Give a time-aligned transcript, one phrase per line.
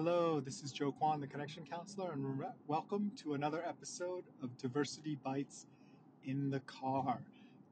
[0.00, 4.56] Hello, this is Joe Kwan, the Connection Counselor, and re- welcome to another episode of
[4.56, 5.66] Diversity Bites
[6.22, 7.18] in the Car.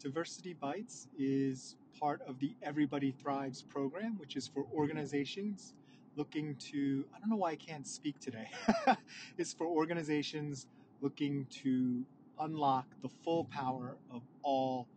[0.01, 5.75] Diversity Bites is part of the Everybody Thrives program, which is for organizations
[6.17, 8.51] looking to, I don't know why I can't speak today,
[9.39, 10.67] it's for organizations
[11.01, 12.05] looking to
[12.41, 14.89] unlock the full power of all.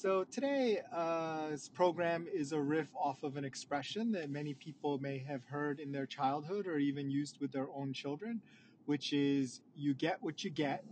[0.00, 5.18] So today's uh, program is a riff off of an expression that many people may
[5.26, 8.40] have heard in their childhood or even used with their own children,
[8.86, 10.84] which is you get what you get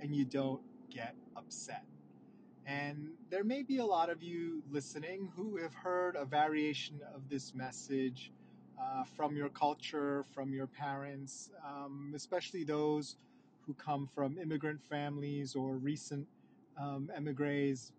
[0.00, 1.84] and you don't get upset.
[2.66, 7.28] And there may be a lot of you listening who have heard a variation of
[7.28, 8.32] this message
[8.82, 13.14] uh, from your culture, from your parents, um, especially those
[13.64, 16.26] who come from immigrant families or recent
[16.76, 17.92] um, emigres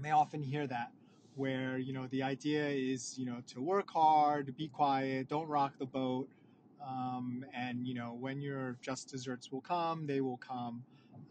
[0.00, 0.90] may often hear that
[1.34, 5.72] where you know the idea is you know to work hard be quiet don't rock
[5.78, 6.28] the boat
[6.86, 10.82] um, and you know when your just desserts will come they will come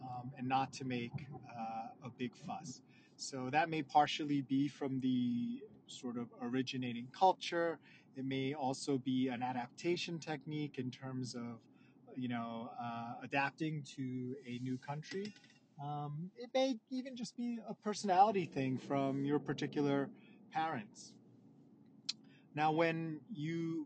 [0.01, 1.11] um, and not to make
[1.49, 2.81] uh, a big fuss.
[3.15, 7.79] So that may partially be from the sort of originating culture.
[8.15, 11.59] It may also be an adaptation technique in terms of
[12.15, 15.33] you know uh, adapting to a new country
[15.83, 20.09] um, it may even just be a personality thing from your particular
[20.51, 21.13] parents.
[22.55, 23.85] Now, when you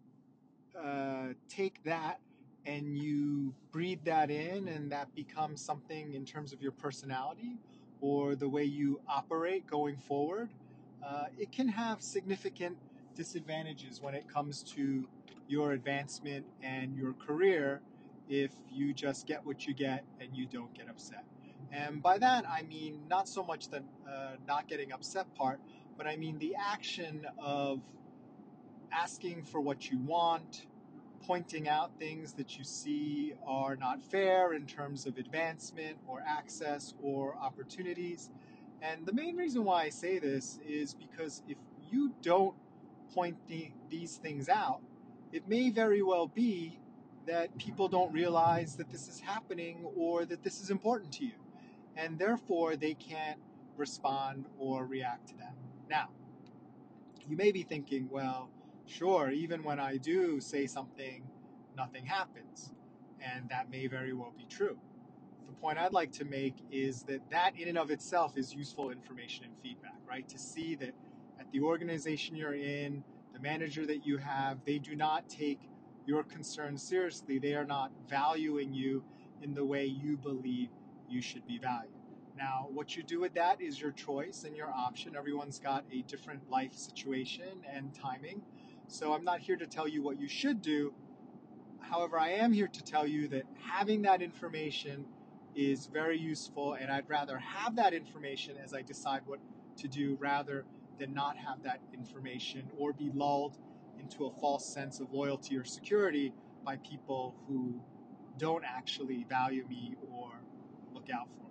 [0.82, 2.20] uh, take that
[2.66, 7.58] and you breathe that in, and that becomes something in terms of your personality
[8.00, 10.50] or the way you operate going forward,
[11.06, 12.78] uh, it can have significant
[13.16, 15.08] disadvantages when it comes to
[15.48, 17.82] your advancement and your career
[18.30, 21.26] if you just get what you get and you don't get upset.
[21.72, 23.78] And by that, I mean not so much the
[24.08, 25.60] uh, not getting upset part,
[25.98, 27.82] but I mean the action of
[28.92, 30.68] asking for what you want,
[31.26, 36.94] pointing out things that you see are not fair in terms of advancement or access
[37.02, 38.30] or opportunities.
[38.82, 41.58] And the main reason why I say this is because if
[41.90, 42.56] you don't
[43.14, 44.82] point the, these things out,
[45.32, 46.80] it may very well be
[47.28, 51.34] that people don't realize that this is happening or that this is important to you
[51.96, 53.40] and therefore they can't
[53.78, 55.54] respond or react to that.
[55.90, 56.10] Now,
[57.28, 58.50] you may be thinking, well,
[58.86, 61.24] sure, even when I do say something,
[61.78, 62.74] nothing happens.
[63.22, 64.78] And that may very well be true.
[65.48, 68.90] The point I'd like to make is that that in and of itself is useful
[68.90, 70.28] information and feedback, right?
[70.30, 70.94] To see that
[71.40, 73.04] at the organization you're in,
[73.34, 75.60] the manager that you have, they do not take
[76.06, 77.38] your concerns seriously.
[77.38, 79.04] They are not valuing you
[79.42, 80.70] in the way you believe
[81.12, 81.94] you should be valued.
[82.38, 85.16] Now, what you do with that is your choice and your option.
[85.16, 88.42] Everyone's got a different life situation and timing.
[88.88, 90.94] So I'm not here to tell you what you should do.
[91.80, 95.06] However, I am here to tell you that having that information
[95.56, 99.40] is very useful, and I'd rather have that information as I decide what
[99.78, 100.66] to do rather
[101.00, 103.58] than not have that information or be lulled
[104.00, 106.34] into a false sense of loyalty or security
[106.64, 107.82] by people who
[108.38, 110.41] don't actually value me or
[111.12, 111.46] out for.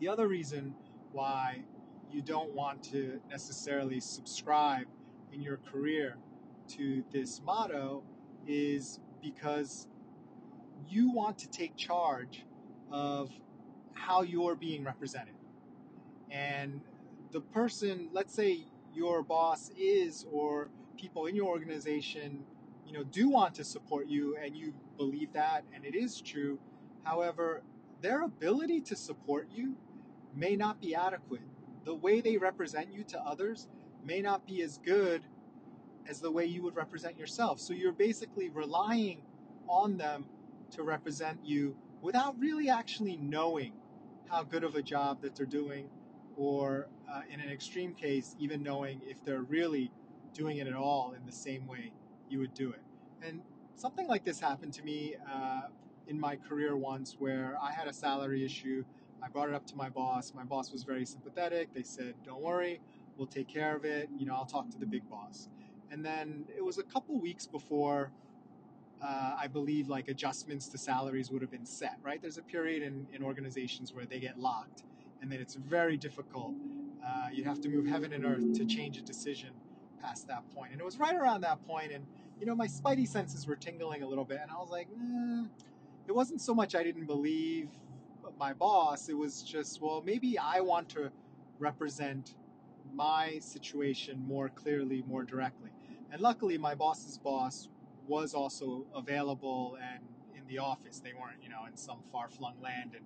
[0.00, 0.74] The other reason
[1.12, 1.64] why
[2.10, 4.86] you don't want to necessarily subscribe
[5.32, 6.16] in your career
[6.68, 8.02] to this motto
[8.46, 9.88] is because
[10.88, 12.44] you want to take charge
[12.90, 13.30] of
[13.92, 15.34] how you're being represented.
[16.30, 16.80] And
[17.32, 18.64] the person, let's say
[18.94, 22.44] your boss is, or people in your organization,
[22.86, 26.58] you know, do want to support you and you believe that and it is true.
[27.04, 27.62] However,
[28.00, 29.76] their ability to support you
[30.34, 31.42] may not be adequate.
[31.84, 33.68] The way they represent you to others
[34.04, 35.22] may not be as good
[36.08, 37.60] as the way you would represent yourself.
[37.60, 39.22] So you're basically relying
[39.68, 40.26] on them
[40.72, 43.72] to represent you without really actually knowing
[44.28, 45.88] how good of a job that they're doing,
[46.36, 49.90] or uh, in an extreme case, even knowing if they're really
[50.34, 51.92] doing it at all in the same way
[52.28, 52.82] you would do it.
[53.22, 53.40] And
[53.74, 55.62] something like this happened to me uh,
[56.08, 58.84] in my career once where I had a salary issue.
[59.22, 60.32] I brought it up to my boss.
[60.34, 61.72] My boss was very sympathetic.
[61.74, 62.80] They said, Don't worry,
[63.16, 64.08] we'll take care of it.
[64.16, 65.48] You know, I'll talk to the big boss.
[65.90, 68.10] And then it was a couple weeks before
[69.02, 72.20] uh, I believe like adjustments to salaries would have been set, right?
[72.20, 74.82] There's a period in, in organizations where they get locked,
[75.22, 76.54] and then it's very difficult.
[77.04, 79.50] Uh, you'd have to move heaven and earth to change a decision
[80.00, 80.72] past that point.
[80.72, 82.04] And it was right around that point, and
[82.40, 85.48] you know, my spidey senses were tingling a little bit, and I was like, mm,
[86.08, 87.68] it wasn't so much I didn't believe
[88.38, 91.10] my boss, it was just, well, maybe I want to
[91.58, 92.34] represent
[92.94, 95.70] my situation more clearly, more directly.
[96.10, 97.68] And luckily, my boss's boss
[98.06, 100.00] was also available and
[100.36, 101.00] in the office.
[101.00, 103.04] They weren't, you know, in some far flung land and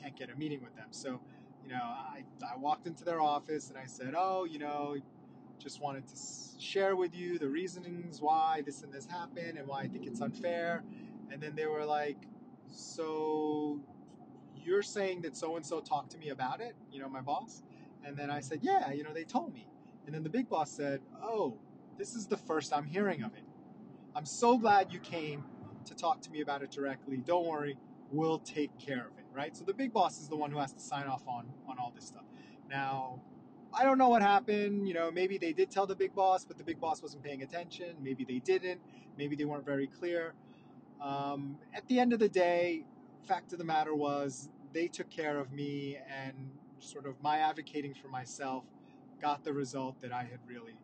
[0.00, 0.88] can't get a meeting with them.
[0.90, 1.20] So,
[1.64, 4.96] you know, I, I walked into their office and I said, oh, you know,
[5.58, 6.14] just wanted to
[6.60, 10.20] share with you the reasonings why this and this happened and why I think it's
[10.20, 10.84] unfair.
[11.32, 12.18] And then they were like,
[12.74, 13.80] so
[14.56, 17.62] you're saying that so and so talked to me about it, you know, my boss?
[18.04, 19.68] And then I said, yeah, you know, they told me.
[20.06, 21.58] And then the big boss said, oh,
[21.98, 23.44] this is the first I'm hearing of it.
[24.14, 25.44] I'm so glad you came
[25.86, 27.18] to talk to me about it directly.
[27.18, 27.76] Don't worry,
[28.10, 29.56] we'll take care of it, right?
[29.56, 31.92] So the big boss is the one who has to sign off on on all
[31.94, 32.24] this stuff.
[32.68, 33.20] Now,
[33.72, 34.86] I don't know what happened.
[34.86, 37.42] You know, maybe they did tell the big boss, but the big boss wasn't paying
[37.42, 37.96] attention.
[38.00, 38.80] Maybe they didn't.
[39.18, 40.34] Maybe they weren't very clear.
[41.04, 42.84] Um, at the end of the day,
[43.26, 47.94] fact of the matter was they took care of me, and sort of my advocating
[47.94, 48.64] for myself
[49.20, 50.76] got the result that I had really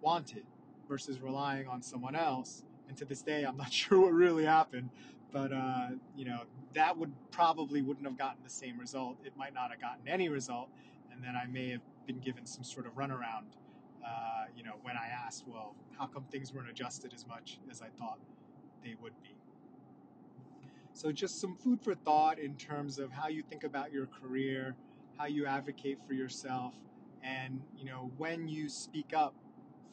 [0.00, 0.44] wanted
[0.88, 2.62] versus relying on someone else.
[2.88, 4.90] And to this day, I'm not sure what really happened,
[5.32, 6.42] but uh, you know
[6.74, 9.16] that would probably wouldn't have gotten the same result.
[9.24, 10.68] It might not have gotten any result,
[11.12, 13.56] and then I may have been given some sort of runaround.
[14.06, 17.82] Uh, you know, when I asked, well, how come things weren't adjusted as much as
[17.82, 18.20] I thought
[18.84, 19.35] they would be?
[20.96, 24.74] So, just some food for thought in terms of how you think about your career,
[25.18, 26.72] how you advocate for yourself,
[27.22, 29.34] and you know when you speak up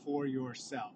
[0.05, 0.94] for yourself.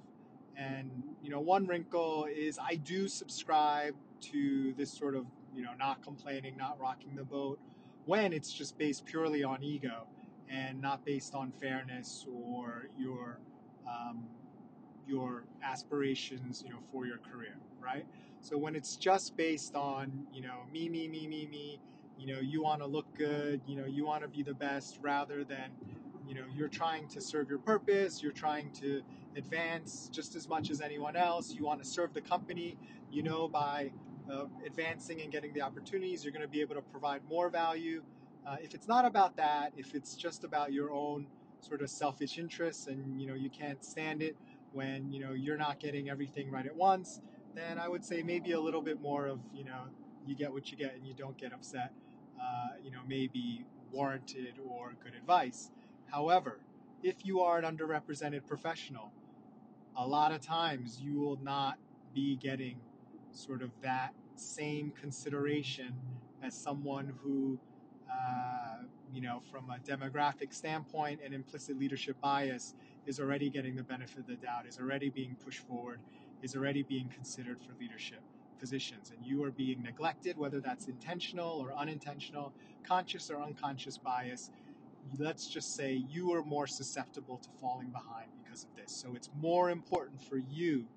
[0.55, 0.89] And
[1.21, 3.95] you know, one wrinkle is I do subscribe
[4.31, 7.59] to this sort of you know not complaining, not rocking the boat
[8.05, 10.07] when it's just based purely on ego
[10.49, 13.39] and not based on fairness or your
[13.85, 14.23] um,
[15.07, 18.05] your aspirations, you know, for your career, right?
[18.41, 21.79] So when it's just based on you know me, me, me, me, me,
[22.17, 24.99] you know, you want to look good, you know, you want to be the best,
[25.01, 25.71] rather than
[26.27, 29.01] you know you're trying to serve your purpose you're trying to
[29.37, 32.77] advance just as much as anyone else you want to serve the company
[33.11, 33.91] you know by
[34.31, 38.03] uh, advancing and getting the opportunities you're going to be able to provide more value
[38.45, 41.27] uh, if it's not about that if it's just about your own
[41.61, 44.35] sort of selfish interests and you know you can't stand it
[44.71, 47.21] when you know you're not getting everything right at once
[47.55, 49.83] then i would say maybe a little bit more of you know
[50.25, 51.91] you get what you get and you don't get upset
[52.39, 55.71] uh, you know maybe warranted or good advice.
[56.11, 56.59] However,
[57.03, 59.11] if you are an underrepresented professional,
[59.95, 61.77] a lot of times you will not
[62.13, 62.79] be getting
[63.31, 65.95] sort of that same consideration
[66.43, 67.59] as someone who,
[68.11, 72.73] uh, you know, from a demographic standpoint and implicit leadership bias
[73.07, 76.01] is already getting the benefit of the doubt, is already being pushed forward,
[76.43, 78.21] is already being considered for leadership
[78.59, 79.11] positions.
[79.11, 84.41] And you are being neglected, whether that's intentional or unintentional, conscious or unconscious bias
[85.19, 88.93] let's just say you are more susceptible to falling behind because of this.
[88.93, 90.87] So it's more important for you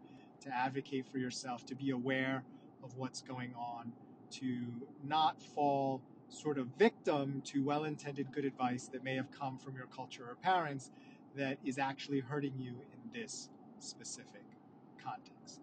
[0.42, 2.44] to advocate for yourself, to be aware
[2.85, 3.92] of what's going on,
[4.32, 9.58] to not fall sort of victim to well intended good advice that may have come
[9.58, 10.90] from your culture or parents
[11.37, 14.44] that is actually hurting you in this specific
[15.02, 15.60] context.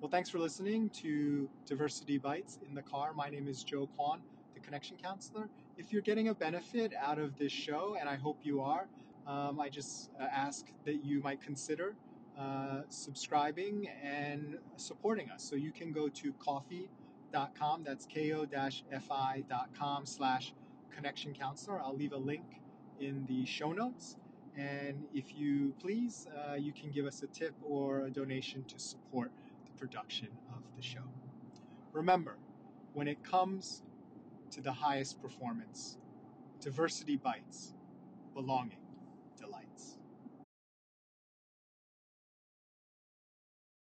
[0.00, 3.12] Well, thanks for listening to Diversity Bites in the Car.
[3.12, 4.20] My name is Joe Kwan,
[4.54, 8.38] the Connection Counselor if you're getting a benefit out of this show, and I hope
[8.42, 8.86] you are,
[9.26, 11.94] um, I just uh, ask that you might consider
[12.38, 15.42] uh, subscribing and supporting us.
[15.42, 20.52] So you can go to ko-fi.com, that's ko-fi.com slash
[20.94, 21.80] connection counselor.
[21.80, 22.60] I'll leave a link
[23.00, 24.16] in the show notes.
[24.56, 28.78] And if you please, uh, you can give us a tip or a donation to
[28.78, 29.32] support
[29.64, 31.00] the production of the show.
[31.92, 32.36] Remember,
[32.92, 33.82] when it comes
[34.52, 35.96] to the highest performance.
[36.60, 37.74] Diversity bites,
[38.34, 38.81] belonging.